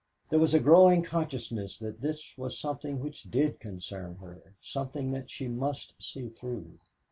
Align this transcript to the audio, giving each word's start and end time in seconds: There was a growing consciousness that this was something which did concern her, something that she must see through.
There 0.31 0.39
was 0.39 0.55
a 0.55 0.59
growing 0.59 1.03
consciousness 1.03 1.77
that 1.77 2.01
this 2.01 2.35
was 2.35 2.57
something 2.57 2.99
which 3.01 3.21
did 3.25 3.59
concern 3.59 4.15
her, 4.15 4.55
something 4.59 5.11
that 5.11 5.29
she 5.29 5.47
must 5.47 5.93
see 6.01 6.27
through. 6.27 6.79